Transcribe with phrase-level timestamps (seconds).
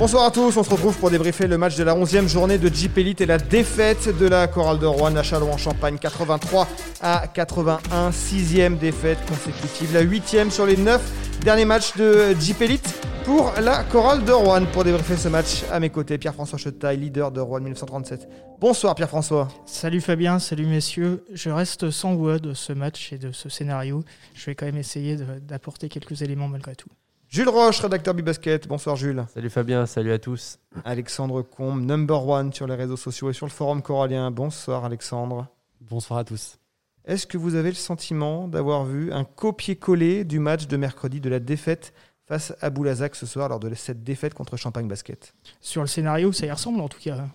[0.00, 2.74] Bonsoir à tous, on se retrouve pour débriefer le match de la 11e journée de
[2.74, 6.66] Jeep Elite et la défaite de la chorale de Rouen à Châlons-en-Champagne 83
[7.02, 11.02] à 81, sixième défaite consécutive, la huitième sur les neuf
[11.42, 14.64] derniers matchs de Jeep Elite pour la chorale de Rouen.
[14.72, 18.26] Pour débriefer ce match, à mes côtés, Pierre-François Chetaille, leader de Rouen 1937.
[18.58, 19.48] Bonsoir Pierre-François.
[19.66, 21.26] Salut Fabien, salut messieurs.
[21.34, 24.02] Je reste sans voix de ce match et de ce scénario.
[24.32, 26.88] Je vais quand même essayer d'apporter quelques éléments malgré tout.
[27.30, 28.66] Jules Roche, rédacteur Bibasket.
[28.66, 29.24] Bonsoir Jules.
[29.32, 30.58] Salut Fabien, salut à tous.
[30.84, 34.32] Alexandre Combe, number one sur les réseaux sociaux et sur le forum corallien.
[34.32, 35.46] Bonsoir Alexandre.
[35.80, 36.58] Bonsoir à tous.
[37.04, 41.28] Est-ce que vous avez le sentiment d'avoir vu un copier-coller du match de mercredi de
[41.28, 41.94] la défaite
[42.26, 45.32] face à Boulazac ce soir lors de cette défaite contre Champagne Basket?
[45.60, 47.28] Sur le scénario, ça y ressemble en tout cas.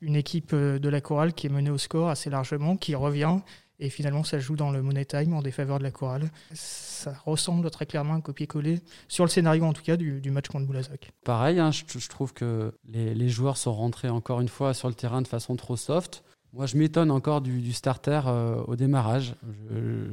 [0.00, 3.40] Une équipe euh, de la chorale qui est menée au score assez largement, qui revient
[3.80, 6.30] et finalement, ça joue dans le Money Time en défaveur de la chorale.
[6.52, 10.48] Ça ressemble très clairement à un copier-coller, sur le scénario en tout cas, du, match
[10.48, 11.10] contre Boulazac.
[11.24, 15.22] Pareil, hein, je, trouve que les, joueurs sont rentrés encore une fois sur le terrain
[15.22, 16.22] de façon trop soft.
[16.52, 19.34] Moi, je m'étonne encore du, starter euh, au démarrage.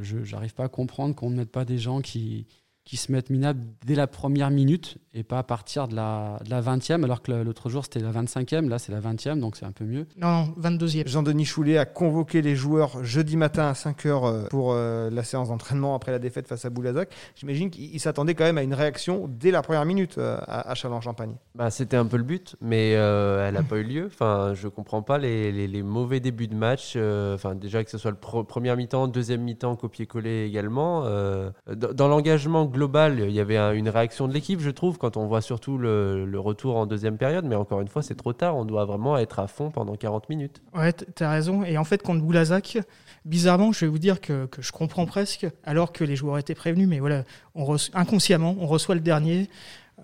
[0.01, 2.47] Je n'arrive pas à comprendre qu'on ne mette pas des gens qui,
[2.87, 6.49] qui se mettent minables dès la première minute et pas à partir de la, de
[6.49, 9.65] la 20e, alors que l'autre jour c'était la 25e, là c'est la 20e, donc c'est
[9.65, 10.05] un peu mieux.
[10.15, 11.05] Non, 22e.
[11.05, 15.49] Jean-Denis Choulet a convoqué les joueurs jeudi matin à 5h euh, pour euh, la séance
[15.49, 17.09] d'entraînement après la défaite face à Boulazac.
[17.35, 21.35] J'imagine qu'il s'attendait quand même à une réaction dès la première minute euh, à, Châlons-Champagne.
[21.55, 24.05] Bah, c'était un peu le but, mais elle n'a pas eu lieu.
[24.05, 26.95] Enfin, je comprends pas les, les, mauvais débuts de match.
[26.95, 31.01] Enfin, déjà que ce soit le premier mi-temps, deuxième mi-temps, copier-coller également.
[31.01, 35.27] dans, dans l'engagement global, il y avait une réaction de l'équipe, je trouve, quand on
[35.27, 37.45] voit surtout le, retour en deuxième période.
[37.45, 38.55] Mais encore une fois, c'est trop tard.
[38.55, 40.61] On doit vraiment être à fond pendant 40 minutes.
[40.75, 41.63] Ouais, as raison.
[41.63, 42.77] Et en fait, contre Boulazac,
[43.25, 46.87] bizarrement, je vais vous dire que, je comprends presque, alors que les joueurs étaient prévenus.
[46.87, 47.23] Mais voilà,
[47.55, 49.49] on inconsciemment, on reçoit le dernier.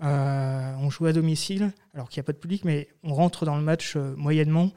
[0.02, 3.44] Euh, on joue à domicile, alors qu'il n'y a pas de public, mais on rentre
[3.44, 4.70] dans le match euh, moyennement.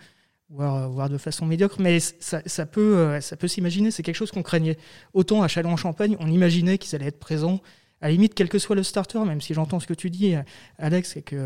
[0.49, 4.31] Voire, voire, de façon médiocre, mais ça, peut, euh, ça peut s'imaginer, c'est quelque chose
[4.31, 4.77] qu'on craignait.
[5.13, 7.59] Autant à Châlons-en-Champagne, on imaginait qu'ils allaient être présents
[8.02, 10.35] à la limite, quel que soit le starter, même si j'entends ce que tu dis,
[10.78, 11.38] Alex, et qu'il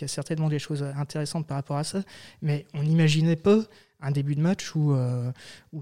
[0.00, 2.02] y a certainement des choses intéressantes par rapport à ça,
[2.42, 3.60] mais on n'imaginait pas
[4.02, 5.30] un début de match où, euh,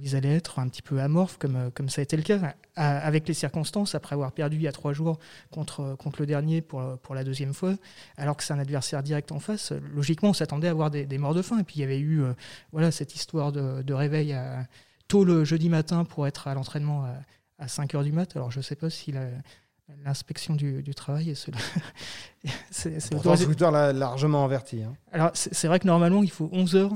[0.03, 3.27] ils allaient être un petit peu amorphes, comme, comme ça a été le cas, avec
[3.28, 5.19] les circonstances, après avoir perdu il y a trois jours
[5.50, 7.75] contre, le dernier pour, la deuxième fois,
[8.16, 11.34] alors que c'est un adversaire direct en face, logiquement, on s'attendait à avoir des, morts
[11.34, 11.59] de faim.
[11.59, 12.33] Et puis il y avait eu euh,
[12.72, 14.37] voilà, cette histoire de, réveil
[15.09, 17.15] tôt le jeudi matin pour être à l'entraînement à,
[17.65, 18.37] à 5 h du mat.
[18.37, 19.12] Alors je ne sais pas si
[20.04, 21.34] l'inspection du, travail.
[22.71, 24.82] C'est Twitter l'a largement averti.
[24.82, 24.94] Hein.
[25.12, 26.93] Alors, c'est vrai que normalement, il faut 11 heures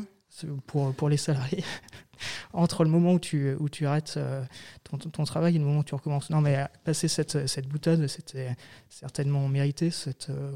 [0.66, 1.64] pour, pour les salariés
[2.52, 4.42] entre le moment où tu, où tu arrêtes euh,
[4.84, 6.30] ton, ton, travail et le moment où tu recommences.
[6.30, 8.56] Non, mais passer cette, cette boutade, c'était
[8.88, 10.52] certainement mérité, cette, euh,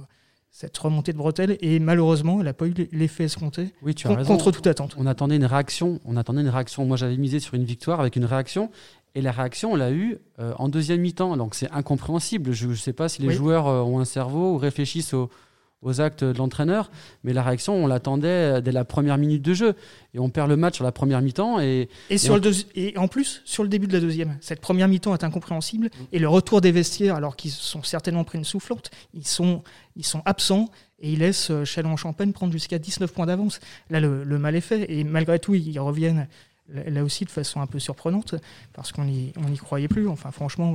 [0.50, 1.58] cette remontée de bretelles.
[1.60, 4.94] Et malheureusement, elle n'a pas eu l'effet escompté oui, tu as contre toute attente.
[4.98, 6.00] On attendait une réaction.
[6.04, 6.86] On attendait une réaction.
[6.86, 8.70] Moi, j'avais misé sur une victoire avec une réaction.
[9.16, 11.38] Et la réaction, on l'a eu euh, en deuxième mi-temps.
[11.38, 12.52] Donc c'est incompréhensible.
[12.52, 15.30] Je ne sais pas si les joueurs euh, ont un cerveau ou réfléchissent aux,
[16.00, 16.90] actes de l'entraîneur,
[17.22, 19.74] mais la réaction, on l'attendait dès la première minute de jeu.
[20.14, 21.60] Et on perd le match sur la première mi-temps.
[21.60, 24.88] Et, et, sur le et en plus, sur le début de la deuxième, cette première
[24.88, 25.86] mi-temps est incompréhensible.
[25.86, 26.04] Mm.
[26.12, 29.62] Et le retour des vestiaires, alors qu'ils sont certainement pris une soufflante, ils sont,
[29.94, 33.60] ils sont absents et ils laissent euh, Chalon-Champagne prendre jusqu'à 19 points d'avance.
[33.88, 34.90] Là, le, le, mal est fait.
[34.90, 36.26] Et malgré tout, ils reviennent
[36.68, 38.34] là aussi de façon un peu surprenante,
[38.72, 40.08] parce qu'on n'y on y croyait plus.
[40.08, 40.74] Enfin, franchement,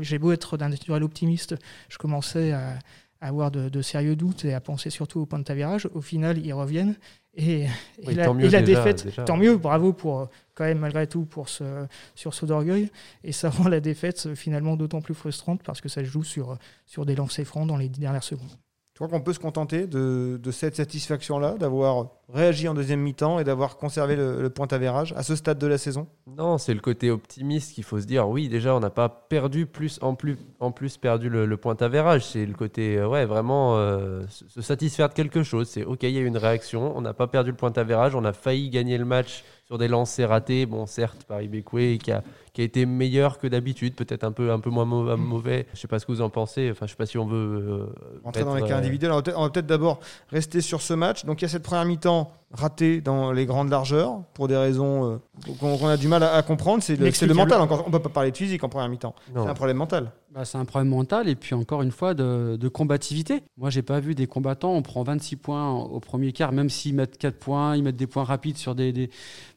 [0.00, 1.54] j'ai beau être d'un naturel optimiste,
[1.88, 2.78] je commençais à,
[3.20, 5.88] avoir de, sérieux doutes et à penser surtout au point de virage.
[5.94, 6.96] Au final, ils reviennent.
[7.34, 7.66] Et,
[8.04, 12.90] la, défaite, tant mieux, bravo pour quand même malgré tout pour ce sursaut d'orgueil.
[13.24, 17.06] Et ça rend la défaite finalement d'autant plus frustrante parce que ça joue sur, sur
[17.06, 18.58] des lancers francs dans les dernières secondes.
[19.02, 23.40] Tu crois qu'on peut se contenter de, de cette satisfaction-là, d'avoir réagi en deuxième mi-temps
[23.40, 26.06] et d'avoir conservé le, point avérage à ce stade de la saison?
[26.28, 28.28] Non, c'est le côté optimiste qu'il faut se dire.
[28.28, 32.24] Oui, déjà, on n'a pas perdu plus en plus, en plus perdu le, point avérage.
[32.24, 35.68] C'est le côté, euh, ouais, vraiment euh, se satisfaire de quelque chose.
[35.68, 38.14] C'est OK, il y a eu une réaction, on n'a pas perdu le point avérage,
[38.14, 40.66] on a failli gagner le match sur des lancers ratés.
[40.66, 42.22] Bon, certes, Paris Bécoué qui a,
[42.52, 45.64] qui a été meilleur que d'habitude, peut-être un peu, un peu moins mauvais.
[45.68, 46.70] Je ne sais pas ce que vous en pensez.
[46.70, 47.38] Enfin, je sais pas si on veut.
[47.38, 49.12] Euh, Rentrer dans les cas individuels.
[49.12, 51.24] On va peut-être d'abord rester sur ce match.
[51.24, 55.14] Donc, il y a cette première mi-temps ratée dans les grandes largeurs pour des raisons
[55.14, 56.82] euh, qu'on a du mal à, comprendre.
[56.82, 57.62] C'est le, le, mental.
[57.62, 59.14] Encore, on ne peut pas parler de physique en première mi-temps.
[59.32, 60.12] C'est un problème mental.
[60.32, 63.42] Bah, C'est un problème mental et puis encore une fois de, combativité.
[63.56, 66.94] Moi, j'ai pas vu des combattants, on prend 26 points au premier quart, même s'ils
[66.94, 68.92] mettent 4 points, ils mettent des points rapides sur des,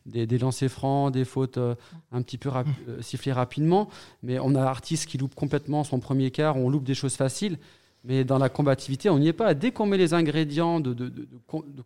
[0.05, 1.75] des, lancers francs, des fautes euh,
[2.11, 3.89] un petit peu euh, sifflées rapidement.
[4.23, 7.57] Mais on a Artis qui loupe complètement son premier quart, on loupe des choses faciles.
[8.03, 9.55] Mais dans la combativité, on n'y est pas.
[9.55, 11.27] Dès qu'on met les ingrédients de, de, de,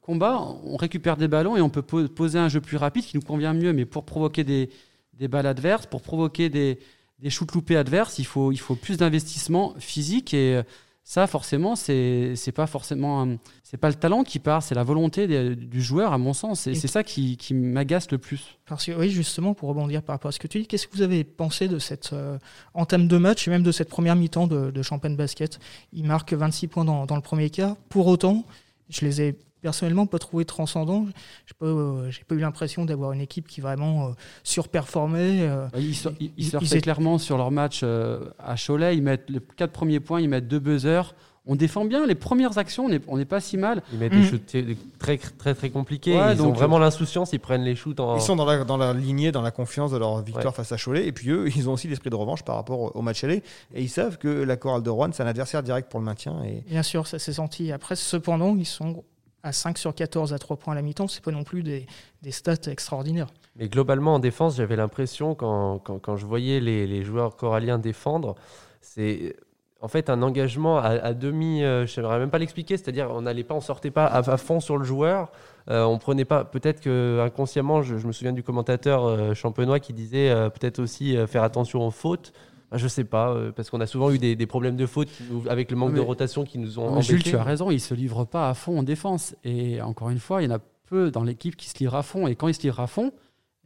[0.01, 3.23] combat, on récupère des ballons et on peut poser un jeu plus rapide qui nous
[3.23, 3.71] convient mieux.
[3.71, 4.69] Mais pour provoquer des,
[5.13, 6.79] des balles adverses, pour provoquer des,
[7.21, 10.63] des shoots loupés adverses, il faut, il faut plus d'investissement physique et euh,
[11.03, 13.27] ça forcément c'est c'est pas forcément
[13.63, 16.67] c'est pas le talent qui part, c'est la volonté du joueur à mon sens.
[16.67, 18.57] Et c'est ça qui, qui m'agace le plus.
[18.67, 20.95] Parce que oui justement pour rebondir par rapport à ce que tu dis, qu'est-ce que
[20.95, 22.37] vous avez pensé de cette euh,
[22.75, 25.59] entame de match et même de cette première mi-temps de, de Champagne Basket?
[25.93, 27.75] Il marque 26 points dans, dans le premier quart.
[27.89, 28.45] Pour autant,
[28.89, 31.05] je les ai personnellement pas trouvé transcendant.
[31.45, 34.11] J'ai pas, euh, j'ai pas eu l'impression d'avoir une équipe qui vraiment euh,
[34.43, 35.41] surperformait.
[35.41, 38.97] Euh, ils, sortent clairement sur leur match à Cholet.
[38.97, 41.13] Ils mettent les quatre premiers points, ils mettent deux buzzers.
[41.51, 43.81] On défend bien les premières actions, on n'est pas si mal.
[43.91, 44.25] Ils mettent des mm.
[44.25, 44.55] shoots
[44.99, 46.13] très très très compliqués.
[46.33, 47.99] ils ont vraiment l'insouciance, ils prennent les shoots.
[47.99, 48.17] En...
[48.17, 50.77] Ils sont dans la, dans la lignée, dans la confiance de leur victoire face à
[50.77, 51.07] Cholet.
[51.07, 53.41] Et puis eux, ils ont aussi l'esprit de revanche par rapport au match aller.
[53.73, 56.39] Et ils savent que la chorale de Rouen, c'est un adversaire direct pour le maintien.
[56.43, 56.63] Et...
[56.69, 57.71] Bien sûr, ça s'est senti.
[57.71, 59.03] Après, cependant, ils sont
[59.43, 61.85] à 5 sur 14 à 3 points à la mi-temps, c'est pas non plus des,
[62.29, 63.27] stats extraordinaires.
[63.55, 68.35] Mais globalement, en défense, j'avais l'impression, quand, quand, je voyais les, joueurs coralliens défendre,
[68.81, 69.35] c'est
[69.81, 73.21] en fait un engagement à, demi, euh, je ne saurais même pas l'expliquer, c'est-à-dire on
[73.21, 75.31] n'allait pas, on sortait pas à, fond sur le joueur,
[75.69, 79.93] euh, on prenait pas, peut-être que inconsciemment, je, me souviens du commentateur euh, champenois qui
[79.93, 82.33] disait peut-être aussi faire attention aux fautes.
[82.71, 85.09] Ah, je sais pas, euh, parce qu'on a souvent eu des, problèmes de faute
[85.49, 87.01] avec le manque de rotation qui nous ont.
[87.01, 89.35] Jules, tu as raison, il se livre pas à fond en défense.
[89.43, 92.03] Et encore une fois, il y en a peu dans l'équipe qui se livrent à
[92.03, 92.27] fond.
[92.27, 93.11] Et quand il se livre à fond,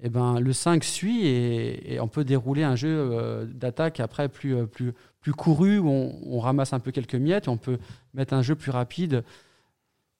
[0.01, 4.55] eh ben, le 5 suit et, on peut dérouler un jeu euh, d'attaque après plus,
[4.55, 7.77] euh, plus, plus couru où on, on, ramasse un peu quelques miettes et on peut
[8.13, 9.23] mettre un jeu plus rapide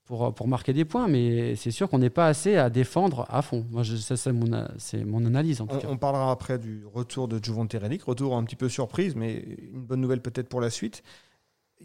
[0.06, 3.42] pour, pour marquer des points, mais c'est sûr qu'on n'est pas assez à défendre à
[3.42, 3.66] fond.
[3.72, 5.88] Moi, je, ça, c'est mon, c'est mon analyse en tout on, cas.
[5.90, 9.82] On parlera après du retour de Juvon Relic, retour un petit peu surprise, mais une
[9.82, 11.04] bonne nouvelle peut-être pour la suite.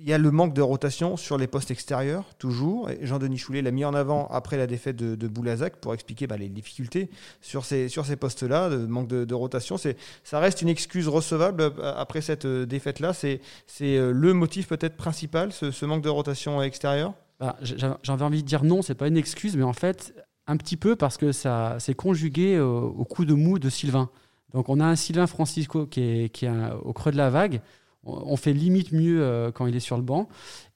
[0.00, 2.88] Il y a le manque de rotation sur les postes extérieurs, toujours.
[3.02, 6.36] Jean-Denis Choulet l'a mis en avant après la défaite de, de Boulazac pour expliquer bah,
[6.36, 7.10] les difficultés
[7.40, 9.76] sur ces, sur ces postes-là, le manque de, rotation.
[9.76, 13.12] C'est, ça reste une excuse recevable euh, après cette euh, défaite-là.
[13.12, 17.14] C'est, c'est euh, le motif peut-être principal, ce, ce manque de rotation extérieure?
[17.40, 20.14] Bah, J'avais envie de dire non, c'est pas une excuse, mais en fait,
[20.46, 24.10] un petit peu parce que ça s'est conjugué au, coup de mou de Sylvain.
[24.54, 26.50] Donc on a un Sylvain Francisco qui est,
[26.82, 27.60] au creux de la vague.
[28.04, 30.28] On, fait limite mieux euh, quand il est sur le banc.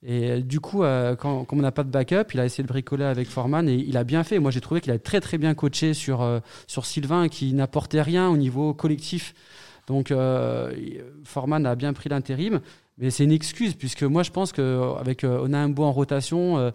[0.02, 3.04] Et du coup, euh, quand, on n'a pas de backup, il a essayé de bricoler
[3.04, 4.38] avec Forman et il a bien fait.
[4.38, 8.02] Moi, j'ai trouvé qu'il a très très bien coaché sur, euh, sur Sylvain qui n'apportait
[8.02, 9.34] rien au niveau collectif.
[9.86, 10.12] Donc
[11.24, 12.60] Forman a bien pris l'intérim.
[12.98, 15.92] Mais c'est une excuse, puisque moi je pense qu'avec euh, on a un bout en
[15.92, 16.70] rotation, euh,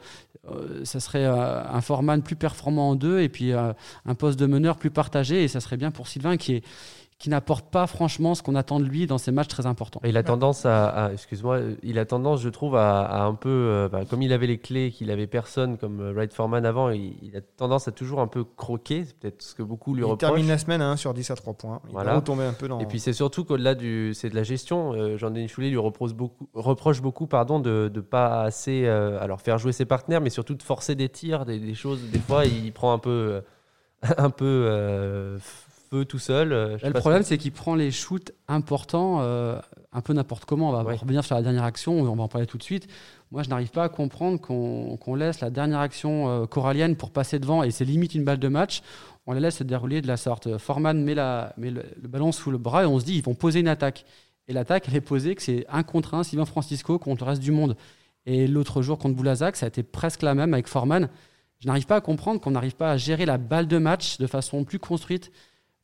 [0.49, 4.77] euh, ça serait un Forman plus performant en deux et puis un poste de meneur
[4.77, 5.43] plus partagé.
[5.43, 6.63] Et ça serait bien pour Sylvain qui est,
[7.19, 9.99] qui n'apporte pas franchement ce qu'on attend de lui dans ces matchs très importants.
[10.03, 14.05] il a tendance à, excuse-moi, il a tendance, je trouve, à, un peu, euh, bah,
[14.07, 17.41] comme il avait les clés, qu'il avait personne comme euh, Wright Foreman avant, il, a
[17.41, 20.29] tendance à toujours un peu croquer, c'est peut-être ce que beaucoup lui reprochent.
[20.29, 21.81] Il termine la semaine sur 10 à 3 points.
[21.87, 22.15] Il voilà.
[22.15, 22.79] retomber un peu dans.
[22.79, 24.93] Et puis c'est surtout qu'au-delà du, c'est de la gestion.
[24.93, 29.57] Euh, Jean-Denis Choulet lui reproche beaucoup, reproche beaucoup, pardon, de ne pas assez, alors faire
[29.57, 31.99] jouer ses partenaires, mais surtout de forcer des tirs, des, des choses.
[32.11, 33.41] Des fois, il prend un peu,
[34.17, 35.39] un peu
[36.07, 36.53] tout seul.
[36.53, 39.59] Euh, le problème, c'est qu'il prend les shoots importants euh,
[39.91, 40.69] un peu n'importe comment.
[40.69, 42.87] On va revenir sur la dernière action, on va en parler tout de suite.
[43.31, 47.39] Moi, je n'arrive pas à comprendre qu'on laisse la dernière action euh, corallienne pour passer
[47.39, 48.81] devant, et c'est limite une balle de match.
[49.25, 50.57] On la laisse se dérouler de la sorte.
[50.57, 53.35] Forman met, la, met le, ballon sous le bras et on se dit ils vont
[53.35, 54.05] poser une attaque.
[54.47, 57.41] Et l'attaque, elle est posée que c'est un contre un Sylvain Francisco contre le reste
[57.41, 57.75] du monde.
[58.25, 61.09] Et l'autre jour contre Boulazac, ça a été presque la même avec Forman.
[61.59, 64.27] Je n'arrive pas à comprendre qu'on n'arrive pas à gérer la balle de match de
[64.27, 65.31] façon plus construite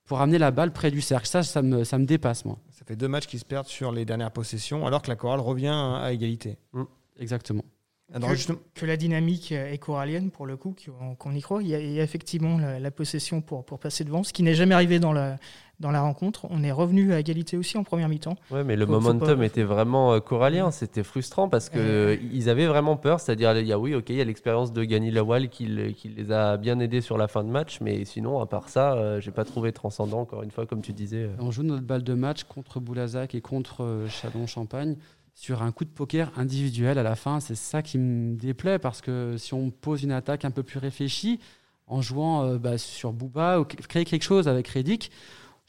[0.06, 1.28] pour amener la balle près du cercle.
[1.28, 2.58] Ça, ça me, ça me dépasse, moi.
[2.72, 5.40] Ça fait deux matchs qui se perdent sur les dernières possessions, alors que la chorale
[5.40, 6.58] revient à égalité.
[6.74, 6.84] Mmh.
[7.20, 7.64] exactement.
[8.12, 10.76] Que, la dynamique est corallienne, pour le coup,
[11.18, 11.62] qu'on y croit.
[11.62, 15.00] Il y a, effectivement la, possession pour, pour passer devant, ce qui n'est jamais arrivé
[15.00, 15.38] dans la,
[15.84, 16.48] dans la rencontre.
[16.50, 18.36] On est revenu à égalité aussi en première mi-temps.
[18.50, 20.72] Ouais, mais le momentum était vraiment euh, corallien.
[20.72, 23.20] C'était frustrant parce que euh, ils avaient vraiment peur.
[23.20, 26.10] C'est-à-dire, il y a oui, ok, il y a l'expérience de Gani Lawal qui, qui,
[26.10, 29.20] les a bien aidés sur la fin de match, mais sinon, à part ça, euh,
[29.20, 30.22] j'ai pas trouvé transcendant.
[30.22, 31.30] Encore une fois, comme tu disais.
[31.40, 34.96] On joue notre balle de match contre Boulazac et contre Chalon-Champagne
[35.34, 37.40] sur un coup de poker individuel à la fin.
[37.40, 40.80] C'est ça qui me déplaît parce que si on pose une attaque un peu plus
[40.80, 41.40] réfléchie
[41.88, 45.12] en jouant bah, sur Booba ou créer quelque chose avec Reddick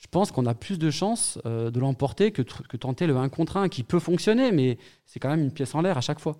[0.05, 3.29] je pense qu'on a plus de chances euh, de l'emporter que, que tenter le 1
[3.29, 6.21] contre 1 qui peut fonctionner, mais c'est quand même une pièce en l'air à chaque
[6.21, 6.37] fois.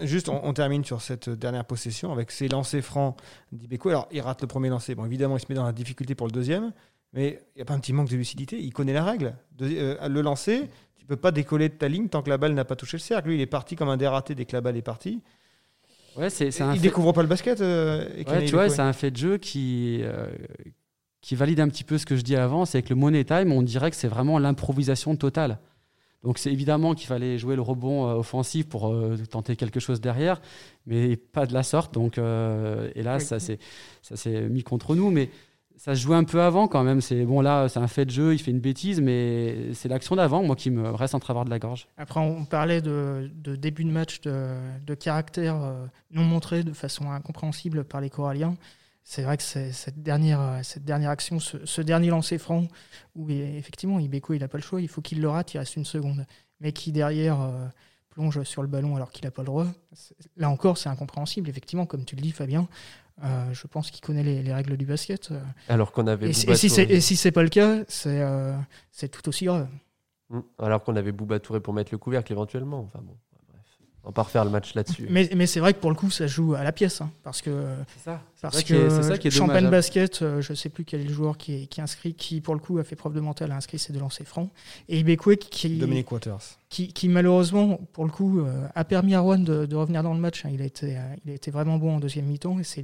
[0.00, 3.16] Juste, on, termine sur cette dernière possession avec ses lancers francs
[3.50, 3.88] d'Ibeco.
[3.88, 4.94] Alors, il rate le premier lancer.
[4.94, 6.72] Bon, évidemment, il se met dans la difficulté pour le deuxième,
[7.12, 8.60] mais il n'y a pas un petit manque de lucidité.
[8.60, 9.34] Il connaît la règle.
[9.60, 10.70] Euh, le lancer,
[11.08, 13.28] peux pas décoller de ta ligne tant que la balle n'a pas touché le cercle.
[13.28, 15.20] Lui, il est parti comme un dératé dès que la balle est partie.
[16.16, 17.60] Ouais, c'est c'est un il fait- découvre pas le basket.
[17.60, 20.26] euh, et Ouais, tu vois, c'est un fait de jeu qui, euh,
[21.20, 22.64] qui valide un petit peu ce que je dis avant.
[22.64, 25.58] C'est que le Money Time, on dirait que c'est vraiment l'improvisation totale.
[26.24, 30.00] Donc c'est évidemment qu'il fallait jouer le rebond euh, offensif pour euh, tenter quelque chose
[30.00, 30.40] derrière,
[30.86, 31.94] mais pas de la sorte.
[31.94, 33.20] Donc euh, Oui.
[33.20, 33.60] ça s'est
[34.02, 35.30] ça s'est mis contre nous, mais
[35.78, 37.00] ça se jouait un peu avant quand même.
[37.00, 40.16] C'est bon là, c'est un fait de jeu, il fait une bêtise, mais c'est l'action
[40.16, 41.88] d'avant, moi, qui me reste en travers de la gorge.
[41.96, 47.10] Après, on parlait de, début de match de, de caractère euh, non montré de façon
[47.10, 48.56] incompréhensible par les Coralliens.
[49.04, 52.64] C'est vrai que cette dernière, cette dernière action, ce, dernier lancer franc,
[53.14, 55.76] où effectivement, Ibeco, il n'a pas le choix, il faut qu'il le rate, il reste
[55.76, 56.26] une seconde.
[56.60, 57.66] Mais qui derrière euh,
[58.10, 59.66] plonge sur le ballon alors qu'il n'a pas le droit.
[60.36, 62.68] Là encore, c'est incompréhensible, effectivement, comme tu le dis, Fabien.
[63.24, 65.30] Euh, je pense qu'il connaît les, les règles du basket.
[65.32, 67.82] euh, Alors qu'on avait Et, Bouba et si c'est et si c'est pas le cas,
[67.88, 68.56] c'est euh,
[68.92, 69.68] c'est tout aussi grave.
[70.30, 70.40] Mm.
[70.58, 72.80] Alors qu'on avait Bouba Touré pour mettre le couvercle éventuellement.
[72.80, 73.27] Enfin bon, bref.
[74.08, 75.06] On va pas refaire le match là-dessus.
[75.10, 77.02] Mais, mais c'est vrai que pour le coup, ça joue à la pièce.
[77.02, 78.22] hein, parce que, C'est ça.
[78.40, 79.70] parce ça qui est- que c'est ça qui est Champagne dommage, hein.
[79.70, 82.40] Basket, euh, je sais plus quel est le joueur qui est, qui est inscrit, qui
[82.40, 84.50] pour le coup a fait preuve de mental, a inscrit ses deux lancers francs.
[84.88, 85.78] Et Ibekwe qui,
[86.10, 86.38] Waters.
[86.70, 90.14] qui, qui, malheureusement, pour le coup, euh, a permis à Rouen de, de revenir dans
[90.14, 90.46] le match.
[90.46, 90.50] hein.
[90.54, 92.58] Il, a été, euh, il a été vraiment bon en deuxième mi-temps.
[92.58, 92.80] Et c'est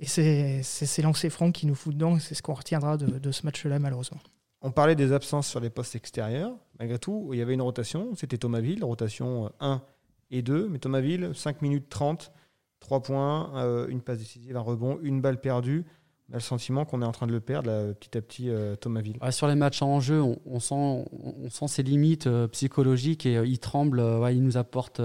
[0.00, 2.18] et c'est c'est ces lancers francs qui nous foutent dedans.
[2.18, 4.18] C'est ce qu'on retiendra de, de ce match-là, malheureusement.
[4.60, 6.52] On parlait des absences sur les postes extérieurs.
[6.78, 8.10] Malgré tout, il y avait une rotation.
[8.16, 9.82] C'était Thomasville, rotation euh, 1
[10.30, 10.68] et 2.
[10.68, 12.32] Mais Thomasville, 5 minutes 30,
[12.80, 15.84] 3 points, euh, une passe décisive, un rebond, une balle perdue.
[16.30, 18.76] On a le sentiment qu'on est en train de le perdre petit à petit, euh,
[18.76, 19.16] Thomasville.
[19.30, 23.46] Sur les matchs en jeu, on, sent, on, sent ses limites euh, psychologiques et euh,
[23.46, 24.02] il tremble.
[24.30, 25.00] il nous apporte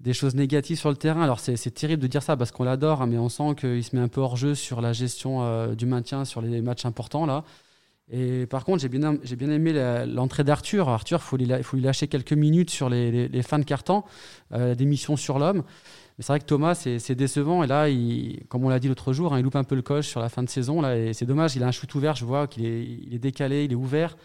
[0.00, 1.22] des choses négatives sur le terrain.
[1.22, 3.96] Alors c'est terrible de dire ça parce qu'on l'adore, hein, mais on sent qu'il se
[3.96, 7.44] met un peu hors jeu sur la gestion du maintien sur les matchs importants là.
[8.10, 9.72] Et par contre, j'ai bien, aimé
[10.06, 10.88] l'entrée d'Arthur.
[10.88, 14.04] Arthur, il faut, lui lâcher quelques minutes sur les, fins de carton,
[14.52, 15.62] euh, des missions sur l'homme.
[16.16, 17.64] Mais c'est vrai que Thomas, c'est décevant.
[17.64, 17.88] Et là,
[18.48, 20.28] comme on l'a dit l'autre jour, hein, il loupe un peu le coche sur la
[20.28, 20.80] fin de saison.
[20.80, 22.14] Là, et c'est dommage, il a un shoot ouvert.
[22.14, 24.16] Je vois qu'il est, décalé, il est ouvert.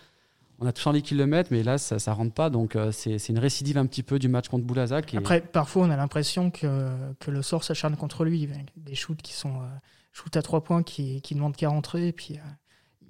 [0.59, 2.49] On a tous envie qu'il le mette, mais là, ça ne rentre pas.
[2.49, 5.15] Donc, euh, c'est une récidive un petit peu du match contre Boulazac.
[5.15, 6.89] Après, parfois, on a l'impression que,
[7.27, 8.49] le sort s'acharne contre lui.
[8.75, 9.67] Des shoots qui sont euh,
[10.11, 12.09] shoots à trois points qui, qui demandent qu'à rentrer.
[12.09, 12.41] Et puis, euh,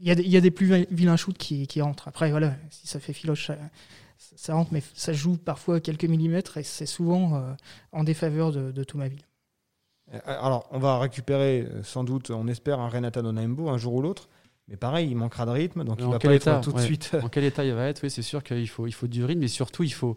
[0.01, 2.07] il y, a des- il y a des plus vi- vilains shoots qui, qui rentrent.
[2.07, 3.57] Après, voilà, si ça fait filoche, ça,
[4.17, 7.53] ça rentre, mais ça joue parfois quelques millimètres et c'est souvent euh,
[7.91, 9.21] en défaveur de, de Toumaville.
[10.13, 13.93] Euh, Alors, on va récupérer euh, sans doute, on espère, un Renata Donaimbo un jour
[13.95, 14.29] ou l'autre.
[14.67, 16.71] Mais pareil, il manquera de rythme, donc Mais il va quel pas état être tout
[16.73, 17.15] de suite.
[17.23, 19.41] En quel état il va être Oui, c'est sûr qu'il faut, il faut du rythme,
[19.41, 20.15] mais surtout, il, faut,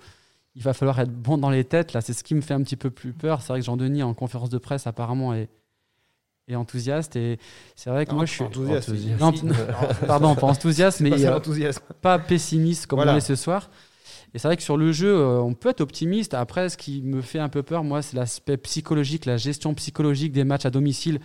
[0.55, 1.95] il va falloir être bon dans les têtes.
[1.95, 3.41] Là, c'est ce qui me fait un petit peu plus peur.
[3.41, 5.49] C'est vrai que Jean-Denis, en conférence de presse, apparemment, est,
[6.49, 7.17] est enthousiaste.
[7.17, 7.39] Et
[7.77, 8.43] c'est vrai que moi, je suis.
[8.45, 8.89] enthousiaste.
[8.89, 9.21] enthousiaste.
[9.21, 9.33] Non,
[10.07, 13.15] pardon, pas enthousiaste, mais Pas euh, pas pessimiste comme Voilà.
[13.15, 13.71] on est ce soir.
[14.35, 16.33] Et c'est vrai que sur le jeu, euh, on peut être optimiste.
[16.33, 20.33] Après, ce qui me fait un peu peur, moi, c'est l'aspect psychologique, la gestion psychologique
[20.33, 21.21] des matchs à domicile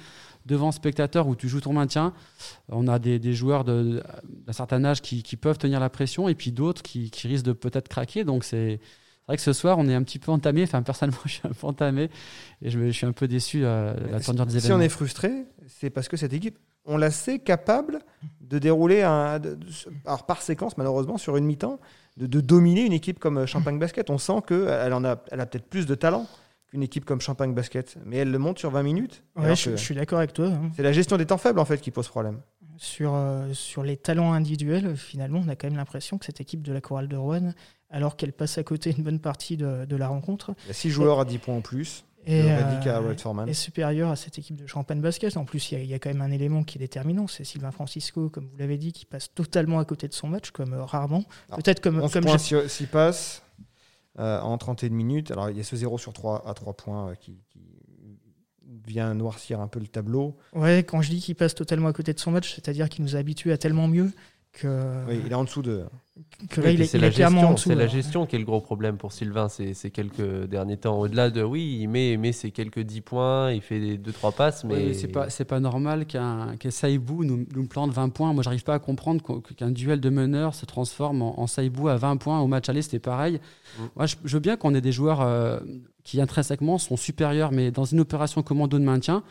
[0.45, 2.13] devant spectateurs où tu joues ton maintien.
[2.69, 4.03] On a des, des joueurs de-
[4.45, 7.45] d'un certain âge qui, qui peuvent tenir la pression et puis d'autres qui, qui risquent
[7.45, 8.23] de peut-être craquer.
[8.25, 8.79] Donc c'est
[9.27, 10.63] c'est vrai que ce soir, on est un petit peu entamé.
[10.63, 12.09] Enfin, personnellement, je suis un peu entamé
[12.61, 14.77] et je, me- je suis un peu déçu à la tournure des si événements.
[14.77, 15.31] on est frustré,
[15.67, 17.99] c'est parce que cette équipe, on la sait capable
[18.39, 19.67] de dérouler, un, de- de-
[20.05, 21.79] alors par séquence malheureusement, sur une mi-temps,
[22.15, 24.09] de, de dominer une équipe comme Champagne Basket.
[24.09, 26.25] On sent qu'elle en a, elle a peut-être plus de talent
[26.69, 29.23] qu'une équipe comme Champagne Basket, mais elle le monte sur 20 minutes.
[29.35, 30.47] Ouais, je suis d'accord avec toi.
[30.47, 30.71] hein.
[30.77, 32.39] C'est la gestion des temps faibles en fait qui pose problème.
[32.79, 36.61] Sur, euh, sur les talents individuels, finalement, on a quand même l'impression que cette équipe
[36.61, 37.53] de la Chorale de Rouen,
[37.89, 40.73] alors qu'elle passe à côté une bonne partie de, de la rencontre, Il y a
[40.73, 42.03] 6 joueurs à 10 points en plus.
[42.25, 45.37] et, euh, est supérieure à cette équipe de Champagne Basket.
[45.37, 47.27] En plus, il y, a- il y a quand même un élément qui est déterminant,
[47.27, 50.51] c'est Sylvain Francisco, comme vous l'avez dit, qui passe totalement à côté de son match,
[50.51, 51.23] comme euh, rarement.
[51.55, 53.43] Peut-être comme, 11 comme points j'ai- si- s'y passe
[54.19, 55.31] euh, en 31 minutes.
[55.31, 57.61] Alors il y a ce 0 sur 3 à 3 points euh, qui, qui
[58.85, 60.35] vient noircir un peu le tableau.
[60.53, 63.15] Ouais, quand je dis qu'il passe totalement à côté de son match, c'est-à-dire qu'il nous
[63.15, 64.11] a habitués à tellement mieux
[64.57, 65.83] que, Oui, il est en dessous de.
[66.49, 67.69] que Oui, là, il est, c'est il la est clairement gestion, en dessous.
[67.69, 70.99] C'est la gestion qui est le gros problème pour Sylvain ces, ces quelques derniers temps.
[70.99, 74.33] Au-delà de, oui, il met, il met ses quelques 10 points, il fait des 2-3
[74.33, 78.09] passes, Ouais, mais c'est pas c'est pas normal qu'un qu'un Saïbou nous, nous plante 20
[78.09, 78.33] points.
[78.33, 79.21] Moi, j'arrive pas à comprendre
[79.55, 82.39] qu'un duel de meneurs se transforme en, en Saïbou à 20 points.
[82.39, 83.39] Au match aller, c'était pareil.
[83.79, 83.83] Mm.
[83.95, 85.59] Moi, je, je veux bien qu'on ait des joueurs euh,
[86.03, 89.23] qui intrinsèquement sont supérieurs, mais dans une opération commando de maintien,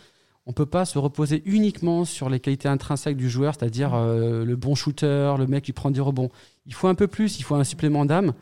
[0.47, 4.57] on peut pas se reposer uniquement sur les qualités intrinsèques du joueur, c'est-à-dire euh, le
[4.57, 6.31] bon shooter, le mec qui prend du rebond.
[6.67, 8.33] Il faut un peu plus, il faut un supplément d'âme.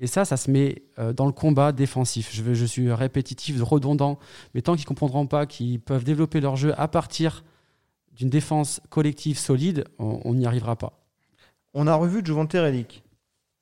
[0.00, 2.30] Et ça, ça se met euh, dans le combat défensif.
[2.32, 4.20] Je, suis répétitif, redondant,
[4.54, 7.42] mais tant qu'ils comprendront pas qu'ils peuvent développer leur jeu à partir
[8.12, 11.00] d'une défense collective solide, on on n'y arrivera pas.
[11.74, 13.02] On a revu Juvante Relic.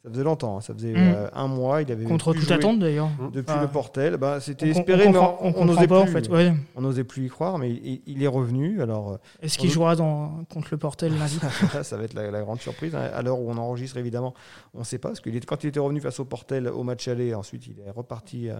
[0.06, 0.96] Ça faisait longtemps, hein, ça faisait Mm.
[1.16, 1.82] euh, un mois.
[1.82, 3.08] Il avait Contre toute attente d'ailleurs.
[3.32, 3.62] Depuis Ah.
[3.62, 6.10] le portel, bah, c'était on espéré, mais on, on on comprend n'osait pas plus.
[6.10, 6.28] en fait.
[6.30, 6.54] ouais.
[6.76, 8.80] On n'osait plus y croire, mais il, il est revenu.
[8.80, 9.74] Alors euh, Est-ce qu'il doute.
[9.74, 11.40] jouera dans, contre le Portel lundi
[11.82, 12.94] ça va être la, la grande surprise.
[12.94, 13.10] hein.
[13.12, 14.32] À l'heure où on enregistre, évidemment,
[14.74, 15.08] on ne sait pas.
[15.08, 17.90] Parce que quand il était revenu face au portel au match aller, ensuite il est
[17.90, 18.54] reparti euh,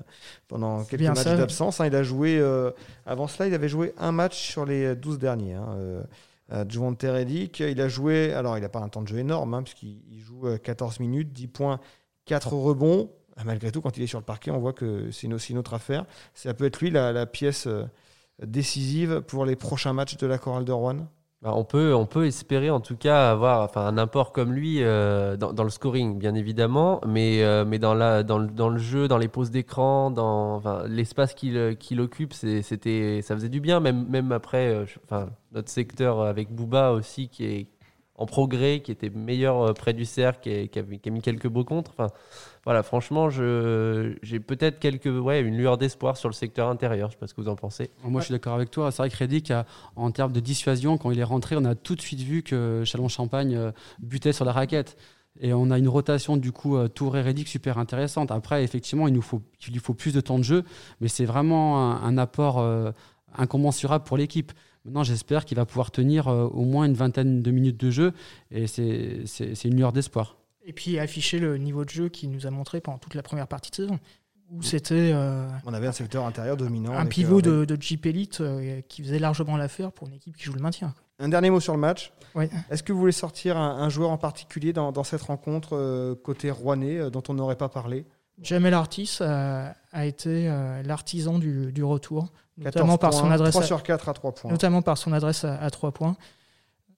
[0.49, 1.81] pendant quelques matchs d'absence.
[1.81, 1.87] hein.
[1.87, 2.73] Il a joué, euh,
[3.07, 5.55] avant cela, il avait joué un match sur les 12 derniers.
[6.53, 9.19] Euh, euh, Juvante Relic, il a joué, alors il n'a pas un temps de jeu
[9.19, 11.81] énorme, hein, puisqu'il il joue euh, 14 minutes, 10 points,
[12.27, 13.11] 4 rebonds.
[13.37, 15.59] Ah, Malgré tout, quand il est sur le parquet, on voit que c'est aussi une
[15.59, 16.07] autre affaire.
[16.35, 17.85] Ça peut être lui la, la pièce euh,
[18.45, 21.09] décisive pour les prochains matchs de la chorale de Rouen?
[21.43, 25.37] Bah, on, peut, on peut espérer en tout cas avoir un apport comme lui euh,
[25.37, 29.51] dans, le scoring, bien évidemment, mais, euh, dans, la, dans, le, jeu, dans les pauses
[29.51, 35.69] d'écran, dans l'espace qu'il qu'il occupe, c'était, ça faisait du bien, même, après euh, notre
[35.69, 37.67] secteur avec Booba aussi, qui est
[38.19, 41.65] en progrès, qui était meilleur euh, près du cercle, qui, qui a, mis quelques beaux
[41.65, 41.91] contres.
[41.93, 42.09] Enfin,
[42.65, 47.11] voilà, franchement, j'ai peut-être quelques, ouais, une lueur d'espoir sur le secteur intérieur.
[47.11, 47.91] Je ne sais pas ce que vous en pensez.
[48.03, 48.91] Moi, je suis d'accord avec toi.
[48.91, 49.53] C'est vrai que Reddick,
[49.95, 52.83] en termes de dissuasion, quand il est rentré, on a tout de suite vu que
[52.85, 54.97] Chalon-Champagne euh, butait sur la raquette.
[55.39, 58.31] Et on a une rotation, du coup, euh, Touré-Reddick super intéressante.
[58.31, 60.65] Après, effectivement, il, nous faut, il lui faut plus de temps de jeu,
[61.01, 62.65] mais c'est vraiment un, apport
[63.37, 64.53] incommensurable pour l'équipe.
[64.87, 68.13] Maintenant, j'espère qu'il va pouvoir tenir euh, au moins une vingtaine de minutes de jeu,
[68.51, 70.37] et c'est une lueur d'espoir.
[70.65, 73.47] Et puis afficher le niveau de jeu qu'il nous a montré pendant toute la première
[73.49, 73.99] partie de saison,
[74.51, 76.93] où c'était euh, On avait un secteur intérieur dominant.
[76.93, 80.37] un pivot euh, de, de Jeep Elite euh, qui faisait largement l'affaire pour une équipe
[80.37, 80.95] qui joue le maintien.
[81.19, 82.13] Un dernier mot sur le match.
[82.35, 82.49] Ouais.
[82.71, 86.15] Est-ce que vous voulez sortir un, un joueur en particulier dans, dans cette rencontre euh,
[86.15, 88.05] côté rouennais euh, dont on n'aurait pas parlé?
[88.43, 93.51] Jamel Artis a, a été euh, l'artisan du, du retour, 14 notamment par son adresse
[93.53, 94.51] 3 à- sur 4 à 3 points.
[94.51, 96.17] notamment par son adresse à, à 3 points.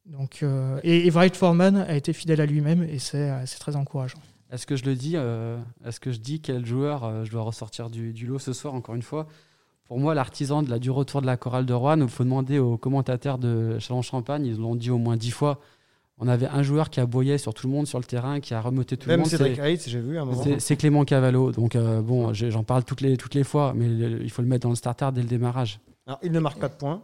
[0.06, 3.76] Donc, euh, et, et Wright Foreman a été fidèle à lui-même et c'est euh, très
[3.76, 4.18] encourageant.
[4.50, 7.42] Est-ce que je le dis euh, Est-ce que je dis quel joueur euh, je dois
[7.42, 9.26] ressortir du, du lot ce soir, encore une fois?
[9.84, 12.58] Pour moi, l'artisan de la, du retour de la chorale de Rouen, il faut demander
[12.58, 15.60] aux commentateurs de Chalon-Champagne, ils l'ont dit au moins dix fois.
[16.20, 18.60] On avait un joueur qui aboyait sur tout le monde sur le terrain, qui a
[18.60, 19.30] remonté tout Même le monde.
[19.30, 20.44] Cédric Reitz, j'ai vu à un moment.
[20.58, 21.52] C'est Clément Cavallo.
[21.52, 24.48] Donc, euh, bon, j'en parle toutes les, toutes les fois, mais le- il faut le
[24.48, 25.78] mettre dans le starter dès le démarrage.
[26.06, 27.02] Alors, il ne marque pas de points.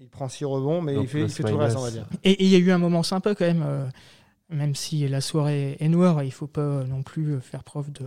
[0.00, 1.82] Il prend 6 rebonds, mais Donc, il fait, il plus fait tout le reste, on
[1.82, 2.06] va dire.
[2.24, 3.86] Et il y a eu un moment sympa quand même, euh,
[4.50, 8.04] même si la soirée est noire, il faut pas non plus faire preuve de,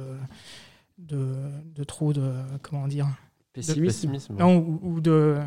[0.98, 1.36] de,
[1.76, 3.08] de trop de, comment dire,
[3.54, 3.86] Pessimisme.
[3.86, 4.36] Pessimisme.
[4.38, 5.38] non, ou, ou de,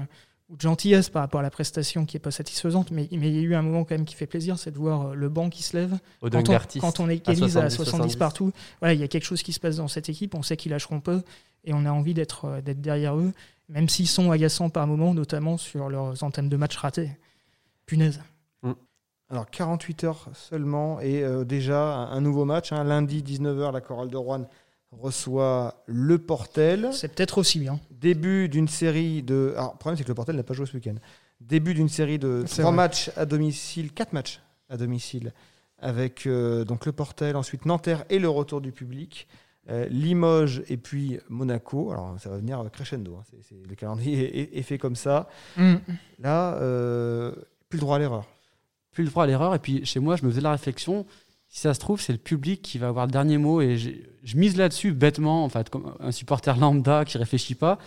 [0.50, 3.36] ou de gentillesse par rapport à la prestation qui est pas satisfaisante, mais, mais il
[3.36, 5.28] y a eu un moment quand même qui fait plaisir, c'est de voir euh, le
[5.28, 5.96] banc qui se lève.
[6.22, 9.24] Au Quand on, quand on égalise à 70, 70, partout, voilà, il y a quelque
[9.24, 11.22] chose qui se passe dans cette équipe, on sait qu'ils lâcheront peu,
[11.64, 13.32] et on a envie d'être euh, d'être derrière eux,
[13.68, 17.10] même s'ils sont agaçants par moments, notamment sur leurs antennes de match ratés.
[17.86, 18.20] Punaise.
[19.32, 22.72] Alors 48 heures seulement et euh, déjà un, un nouveau match.
[22.72, 22.82] hein.
[22.82, 24.48] Lundi 19h, la chorale de Rouen
[24.92, 26.90] reçoit le Portel.
[26.92, 27.78] C'est peut-être aussi bien.
[27.90, 29.52] Début d'une série de.
[29.56, 30.94] Alors, le problème, c'est que le Portel n'a pas joué ce week-end.
[31.40, 32.76] Début d'une série de C'est trois vrai.
[32.76, 35.32] matchs à domicile, quatre matchs à domicile,
[35.78, 39.26] avec euh, donc le Portel, ensuite Nanterre et le retour du public.
[39.68, 41.92] Euh, Limoges et puis Monaco.
[41.92, 43.16] Alors, ça va venir crescendo.
[43.16, 43.36] hein.
[43.68, 45.28] Le calendrier est, est fait comme ça.
[46.18, 47.32] Là, euh,
[47.68, 48.26] plus le droit à l'erreur.
[48.90, 49.54] plus le droit à l'erreur.
[49.54, 51.06] Et puis chez moi, je me faisais la réflexion.
[51.52, 53.60] Si ça se trouve, c'est le public qui va avoir le dernier mot.
[53.60, 57.78] Et je mise là-dessus bêtement, en fait, comme un supporter lambda qui réfléchit pas.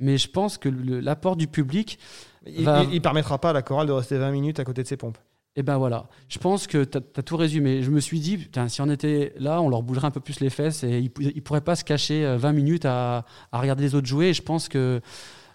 [0.00, 1.98] Mais je pense que l'apport du public,
[2.46, 4.88] Il Va- ne permettra pas à la chorale de rester 20 minutes à côté de
[4.88, 5.18] ses pompes.
[5.56, 6.06] et ben voilà.
[6.28, 7.82] Je pense que tu as, tout résumé.
[7.82, 10.40] Je me suis dit, putain, si on était là, on leur bougerait un peu plus
[10.40, 13.82] les fesses et ils, ils pourraient pas se cacher euh, 20 minutes à, à regarder
[13.84, 14.26] les autres jouer.
[14.30, 15.00] Et je pense que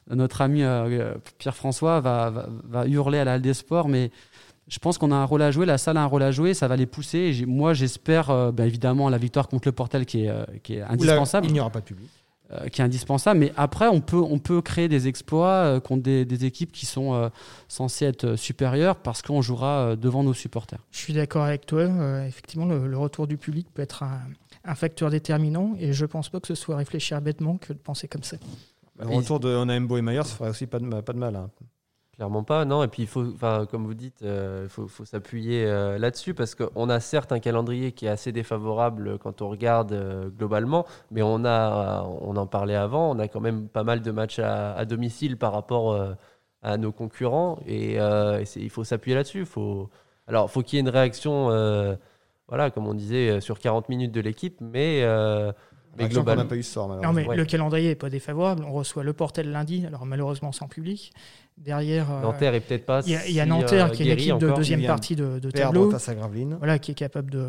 [0.09, 4.11] notre ami euh, Pierre-François va, va, va hurler à la Halle des Sports, mais
[4.67, 6.53] je pense qu'on a un rôle à jouer, la salle a un rôle à jouer,
[6.53, 7.37] ça va les pousser.
[7.41, 10.75] Et moi, j'espère euh, ben, évidemment la victoire contre le Portel qui est, euh, qui
[10.75, 12.09] est Où là, indispensable il n'y aura pas de public.
[12.51, 13.39] euh, qui est indispensable.
[13.39, 16.85] Mais après, on peut, on peut créer des exploits euh, contre des, des équipes qui
[16.85, 17.29] sont euh,
[17.67, 20.79] censées être supérieures parce qu'on jouera euh, devant nos supporters.
[20.91, 21.81] Je suis d'accord avec toi.
[21.81, 24.19] euh, effectivement, le, le retour du public peut être un,
[24.65, 28.07] un facteur déterminant et je pense pas que ce soit réfléchir bêtement que de penser
[28.07, 28.37] comme ça.
[28.99, 31.17] Le Et- retour de Onaembo et Mayer, ça ferait aussi pas de, ma- pas de
[31.17, 31.35] mal.
[31.35, 31.49] hein.
[32.23, 32.83] Clairement pas, non.
[32.83, 33.25] Et puis, il faut,
[33.69, 37.39] comme vous dites, euh, il faut, faut s'appuyer euh, là-dessus parce qu'on a certes un
[37.39, 42.47] calendrier qui est assez défavorable quand on regarde euh, globalement, mais on a, on en
[42.47, 46.13] parlait avant, on a quand même pas mal de matchs à, domicile par rapport euh,
[46.61, 49.45] à nos concurrents et, euh, et il faut s'appuyer là-dessus.
[49.45, 49.89] Faut,
[50.27, 51.95] alors, faut qu'il y ait une réaction, euh,
[52.47, 55.51] voilà, comme on disait, euh, sur 40 minutes de l'équipe, mais, euh,
[55.97, 56.43] mais Action qu'on globalement.
[56.43, 57.35] n'a pas eu ce soir, Non, mais Ouais.
[57.35, 58.63] le calendrier n'est pas défavorable.
[58.67, 61.13] On reçoit le Portel lundi, alors malheureusement sans public.
[61.57, 63.01] Derrière, euh, Nanterre est peut-être pas.
[63.05, 64.51] il y a, il y a si, Nanterre euh, qui est une guéri équipe de
[64.53, 65.91] deuxième partie de, de tableau.
[66.57, 67.47] Voilà, qui est capable de,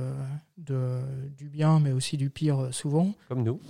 [0.59, 1.01] de-
[1.39, 3.13] du bien, mais aussi du pire euh, souvent.
[3.29, 3.61] Comme nous.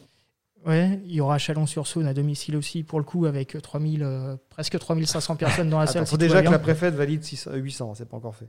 [0.66, 4.78] Ouais, il y aura Chalon-sur-Saône à domicile aussi, pour le coup, avec 3000, euh, presque
[4.78, 6.02] 3500 personnes dans la Attends, salle.
[6.06, 8.48] faut si tout déjà que la préfète valide 600, 800, c'est pas encore fait.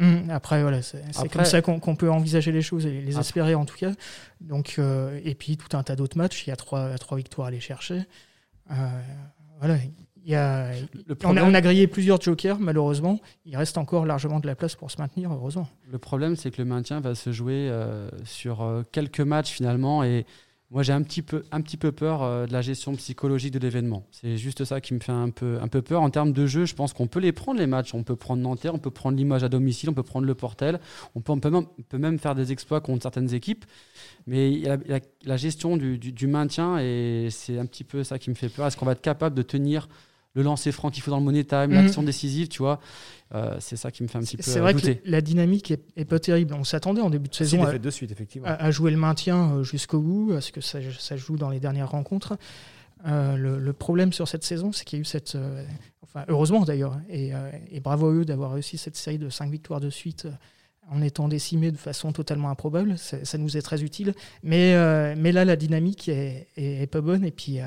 [0.00, 3.20] Hum, après, voilà, c'est Après- comme ça qu'on peut envisager les choses et les Après-
[3.20, 3.90] espérer en tout cas.
[4.40, 6.46] Donc, euh, et puis tout un tas d'autres matchs.
[6.46, 8.02] Il y a trois, trois victoires à aller chercher.
[8.70, 8.74] Euh,
[9.58, 9.76] voilà,
[10.24, 13.18] il y a, Le on, a, problème, on a grillé plusieurs jokers, malheureusement.
[13.44, 15.68] Il reste encore largement de la place pour se maintenir, heureusement.
[15.90, 20.04] le problème, c'est que le maintien va se jouer euh, sur quelques matchs finalement.
[20.04, 20.26] Et
[20.70, 23.58] moi, j'ai un petit peu, un petit peu peur euh, de la gestion psychologique de
[23.58, 24.06] l'événement.
[24.10, 26.02] C'est juste ça qui me fait un peu, un peu peur.
[26.02, 27.94] En termes de jeu, je pense qu'on peut les prendre, les matchs.
[27.94, 30.78] On peut prendre Nanterre, on peut prendre Limoges à domicile, on peut prendre le Portel.
[31.14, 33.64] On peut, on peut, même, faire des exploits contre certaines équipes.
[34.26, 34.60] Mais
[35.24, 38.50] la gestion du, du- du maintien, et c'est un petit peu ça qui me fait
[38.50, 38.66] peur.
[38.66, 39.88] Est-ce qu'on va être capable de tenir
[40.38, 41.74] le lancer franc qu'il faut dans le money time, Mhm.
[41.74, 42.80] l'action décisive, tu vois
[43.34, 45.82] Euh, C'est ça qui me fait un petit peu C'est vrai que la dynamique est,
[45.96, 46.54] est pas terrible.
[46.54, 48.46] On s'attendait en début de saison à, défaites de suite, effectivement.
[48.48, 51.50] à- à jouer le maintien euh, jusqu'au bout, à ce que ça, ça joue dans
[51.50, 52.38] les dernières rencontres.
[53.06, 55.34] Euh, le, le problème sur cette saison, c'est qu'il y a eu cette.
[55.34, 55.62] euh,
[56.02, 59.50] enfin, heureusement d'ailleurs, et, euh, et bravo à eux d'avoir réussi cette série de cinq
[59.50, 60.30] victoires de suite euh,
[60.90, 62.96] en étant décimés de façon totalement improbable.
[62.98, 64.14] Ça, nous est très utile.
[64.42, 67.24] Mais, euh, mais là, la dynamique est, pas bonne.
[67.24, 67.64] Et puis, euh,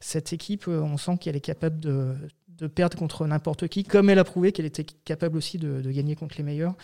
[0.00, 2.14] cette équipe, euh, on sent qu'elle est capable de,
[2.74, 6.36] perdre contre n'importe qui, comme elle a prouvé qu'elle était capable aussi de, gagner contre
[6.36, 6.74] les meilleurs.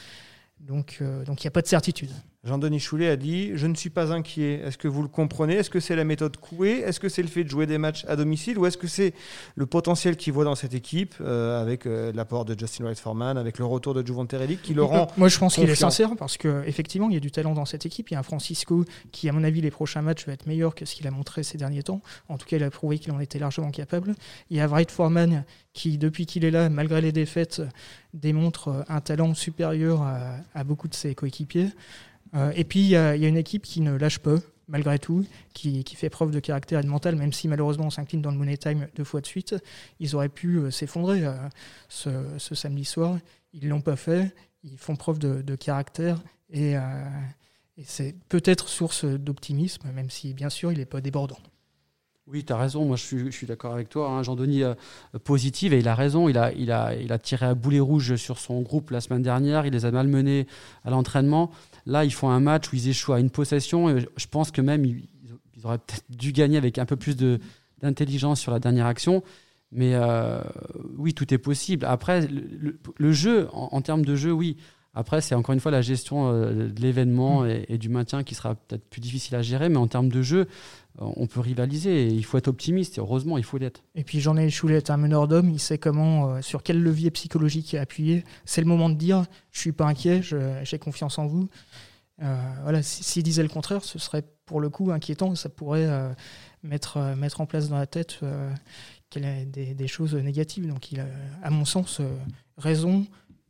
[0.61, 2.09] Donc, donc il n'y a pas de certitude.
[2.47, 4.63] Jean-Denis Choulet a dit Je ne suis pas inquiet.
[4.65, 5.55] Est-ce que vous le comprenez?
[5.55, 6.79] Est-ce que c'est la méthode Coué?
[6.79, 8.57] Est-ce que c'est le fait de jouer des matchs à domicile?
[8.59, 9.15] Ou est-ce que c'est
[9.57, 13.37] le potentiel qu'il voit dans cette équipe euh, avec euh, l'apport de Justin Wright Foreman,
[13.37, 16.15] avec le retour de Juvent Terelic qui le rend Moi, je pense qu'il est sincère
[16.17, 18.11] parce qu'effectivement, il y a du talent dans cette équipe.
[18.11, 20.77] Il y a un Francisco qui, à mon avis, les prochains matchs va être meilleur
[20.77, 22.01] que ce qu'il a montré ces derniers temps.
[22.29, 24.15] En tout cas, il a prouvé qu'il en était largement capable.
[24.51, 27.61] Il y a Wright Foreman qui, depuis qu'il est là, malgré les défaites,
[28.15, 31.71] démontre euh, un talent supérieur à, à beaucoup de ses coéquipiers.
[32.37, 34.37] Euh, et puis, il y, a, une équipe qui ne lâche pas,
[34.69, 38.23] malgré tout, qui, fait preuve de caractère et de mental, même si malheureusement on s'incline
[38.23, 39.55] dans le Money Time deux fois de suite.
[40.01, 41.35] Ils auraient pu euh, s'effondrer euh,
[41.89, 43.19] ce, samedi soir.
[43.53, 44.35] Ils ne l'ont pas fait.
[44.63, 46.21] Ils font preuve de, caractère
[46.51, 51.39] et, et c'est peut-être source d'optimisme, même si bien sûr il n'est pas débordant.
[52.29, 52.85] Oui, tu as raison.
[52.85, 54.11] Moi, je suis, d'accord avec toi.
[54.11, 54.23] hein.
[54.25, 54.75] Jean-Denis euh,
[55.23, 56.29] positive et il a raison.
[56.29, 59.65] Il a, tiré à boulet rouge sur son groupe la semaine dernière.
[59.65, 60.49] Il les a malmenés
[60.85, 61.53] à l'entraînement.
[61.87, 63.97] Là, ils font un match où ils échouent à une possession.
[63.99, 65.09] Je pense que même ils,
[65.63, 67.17] auraient peut-être dû gagner avec un peu plus
[67.81, 69.23] d'intelligence sur la dernière action.
[69.71, 70.41] Mais euh,
[70.97, 71.87] oui, tout est possible.
[71.87, 74.57] Après, le, jeu, en termes de jeu, oui.
[74.99, 78.35] Après, c'est encore une fois la gestion euh, de l'événement et, et du maintien qui
[78.35, 79.69] sera peut-être plus difficile à gérer.
[79.69, 80.41] Mais en termes de jeu,
[81.01, 82.97] euh, on peut rivaliser et il faut être optimiste.
[82.97, 83.85] Et heureusement, il faut l'être.
[83.95, 86.83] Et puis j'en ai Choulet est un meneur d'hommes, il sait comment, euh, sur quel
[86.83, 88.25] levier psychologique appuyer.
[88.47, 91.49] C'est le moment de dire je suis pas inquiet, j'ai confiance en vous.
[92.23, 95.35] Euh, voilà, si- s'il disait le contraire, ce serait pour le coup inquiétant.
[95.35, 96.11] Ça pourrait euh,
[96.63, 98.21] mettre, mettre en place dans la tête
[99.15, 100.67] des, des choses négatives.
[100.67, 101.07] Donc il a,
[101.43, 102.01] à mon sens,
[102.57, 103.07] raison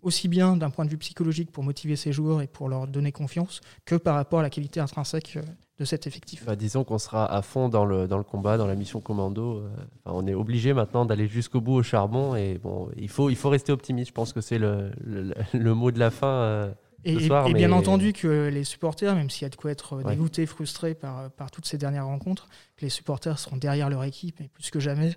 [0.07, 3.13] aussi bien d'un point de vue psychologique pour motiver ses joueurs et pour leur donner
[3.13, 5.43] confiance que par rapport à la qualité intrinsèque euh,
[5.79, 6.45] de cet effectif.
[6.47, 9.59] Bah, disons qu'on sera à fond dans le, dans le combat, dans la mission commando.
[9.59, 9.69] euh,
[10.05, 12.35] enfin, on est obligé maintenant d'aller jusqu'au bout au charbon.
[12.37, 14.09] Et bon, il faut, il faut rester optimiste.
[14.09, 16.27] Je pense que c'est le, le, le mot de la fin.
[16.29, 16.73] euh,
[17.05, 19.51] Et, ce et- soir, et bien mais- entendu que les supporters, même s'il y a
[19.51, 20.05] de quoi être Ouais.
[20.15, 24.41] dégoûté, frustré par, par toutes ces dernières rencontres, que les supporters seront derrière leur équipe,
[24.41, 25.15] et plus que jamais,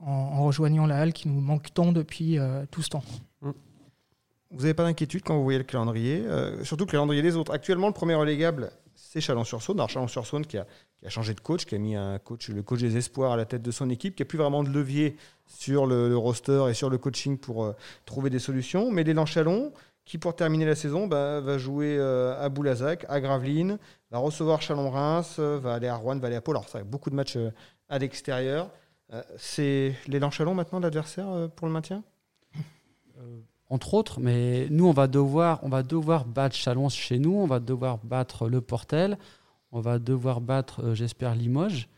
[0.00, 3.04] en, en rejoignant la halle qui nous manque tant depuis euh, tout ce temps.
[4.56, 7.52] Vous n'avez pas d'inquiétude quand vous voyez le calendrier, euh, surtout le calendrier des autres.
[7.52, 9.78] Actuellement, le premier relégable, c'est Chalon-sur-Saône.
[9.78, 10.66] Alors Chalon-sur-Saône qui a,
[10.98, 13.36] qui a changé de coach, qui a mis un coach, le coach des espoirs à
[13.36, 16.72] la tête de son équipe, qui a plus vraiment de levier sur le, roster et
[16.72, 17.72] sur le coaching pour euh,
[18.06, 18.90] trouver des solutions.
[18.90, 19.74] Mais l'élan Chalon,
[20.06, 23.78] qui pour terminer la saison, bah, va jouer euh, à Boulazac, à Gravelines,
[24.10, 26.52] va recevoir Chalon-Reims, va aller à Rouen, va aller à Pau.
[26.52, 27.36] Alors ça, beaucoup de matchs
[27.90, 28.70] à l'extérieur.
[29.36, 32.02] C'est l'élan Chalon maintenant l'adversaire pour le maintien?
[33.68, 37.46] Entre autres, mais nous, on va devoir, on va devoir battre Chalon chez nous, on
[37.46, 39.18] va devoir battre Le Portel,
[39.72, 41.88] on va devoir battre, euh, j'espère, Limoges.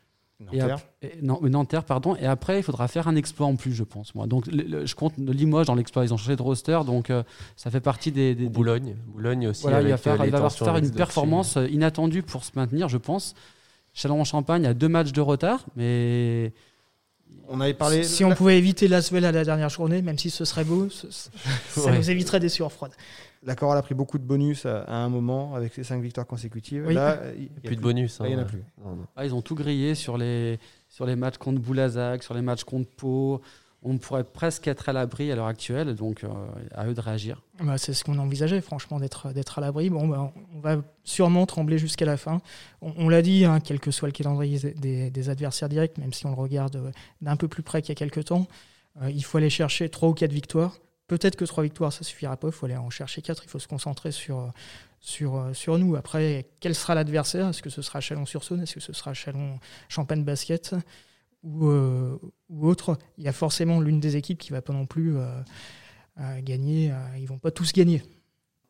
[0.52, 0.74] Et Nanterre.
[0.76, 2.14] ap- et- non, euh, Nanterre, pardon.
[2.14, 4.14] Et après, il faudra faire un exploit en plus, je pense.
[4.14, 4.28] Moi.
[4.28, 6.04] Donc, le- le- je compte Limoges dans l'exploit.
[6.04, 7.24] Ils ont changé de roster, donc euh,
[7.56, 8.36] ça fait partie des.
[8.36, 9.62] des- des- Boulogne, Boulogne aussi.
[9.62, 12.88] Voilà, il va, faire, euh, il va faire une performance euh, inattendue pour se maintenir,
[12.88, 13.34] je pense.
[13.94, 16.52] Chalon-en-Champagne a deux matchs de retard, mais
[17.48, 18.04] On avait parlé.
[18.04, 21.10] Si on pouvait éviter l'Asvel à la dernière journée, même si ce serait beau, ce-
[21.10, 21.30] ça
[21.86, 21.96] Ouais.
[21.96, 22.92] nous éviterait des sueurs froides.
[23.44, 26.26] La chorale a pris beaucoup de bonus à, à un moment avec ses cinq victoires
[26.26, 26.84] consécutives.
[26.86, 26.94] Oui.
[26.94, 28.18] Là, il y a Plus de bonus.
[28.20, 28.62] Là, il y en a hein, plus.
[28.84, 29.06] non, non.
[29.16, 30.58] Ah, ils ont tout grillé sur les,
[30.90, 33.40] sur les matchs contre Boulazac, sur les matchs contre Pau.
[33.82, 36.28] On pourrait presque être à l'abri à l'heure actuelle, donc euh,
[36.74, 37.42] à eux de réagir.
[37.62, 39.88] Bah, c'est ce qu'on envisageait, franchement, d'être à l'abri.
[39.88, 42.40] Bah, on va sûrement trembler jusqu'à la fin.
[42.82, 46.30] On, l'a dit, hein, quel que soit le calendrier des, adversaires directs, même si on
[46.30, 48.48] le regarde euh, d'un peu plus près qu'il y a quelques temps,
[49.00, 50.76] euh, il faut aller chercher trois ou quatre victoires.
[51.06, 52.48] Peut-être que trois victoires, ça suffira pas.
[52.48, 53.44] Il faut aller en chercher quatre.
[53.44, 54.52] Il faut se concentrer sur,
[55.00, 55.94] sur, nous.
[55.94, 57.48] Après, quel sera l'adversaire?
[57.48, 58.62] Est-ce que ce sera Chalon-sur-Saône?
[58.62, 60.74] Est-ce que ce sera Chalon-Champagne Basket
[61.42, 64.86] ou, euh, ou autre Il y a forcément l'une des équipes qui va pas non
[64.86, 65.40] plus euh,
[66.20, 66.90] euh, gagner.
[66.90, 68.02] euh, ils vont pas tous gagner.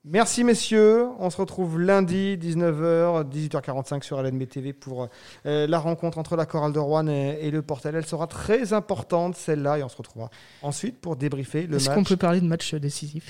[0.04, 5.08] Merci messieurs, on se retrouve lundi 19h, 18h45 sur LNB TV pour
[5.44, 7.94] euh, la rencontre entre la Chorale de Rouen et, et le Portel.
[7.96, 10.30] Elle sera très importante celle-là et on se retrouvera
[10.62, 11.98] ensuite pour débriefer le Est-ce match.
[11.98, 13.28] qu'on peut parler de match décisif?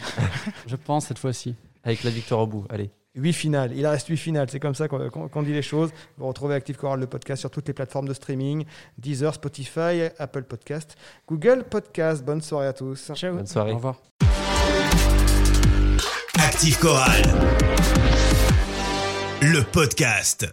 [0.67, 1.55] Je pense cette fois-ci.
[1.85, 2.65] Avec la victoire au bout.
[2.69, 2.91] Allez.
[3.19, 5.91] 8 finales, il reste 8 finales, c'est comme ça qu'on qu'on- qu'on dit les choses.
[6.17, 8.65] Vous retrouvez Active Chorale le podcast sur toutes les plateformes de streaming,
[8.97, 10.97] Deezer, Spotify, Apple Podcast,
[11.29, 12.25] Google Podcast.
[12.25, 13.11] Bonne soirée à tous.
[13.15, 13.35] Ciao.
[13.35, 13.73] Bonne soirée.
[13.73, 13.97] Au revoir.
[16.39, 17.23] Active Chorale.
[19.43, 20.47] Le podcast.